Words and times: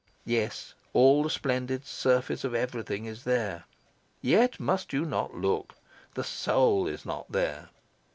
Yes, 0.25 0.73
all 0.93 1.21
the 1.21 1.29
splendid 1.29 1.85
surface 1.85 2.43
of 2.43 2.55
everything 2.55 3.05
is 3.05 3.23
there. 3.23 3.65
Yet 4.19 4.59
must 4.59 4.93
you 4.93 5.05
not 5.05 5.35
look. 5.35 5.75
The 6.15 6.23
soul 6.23 6.87
is 6.87 7.05
not 7.05 7.31
there. 7.31 7.69